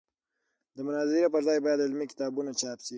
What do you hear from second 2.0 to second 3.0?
کتابونه چاپ شي.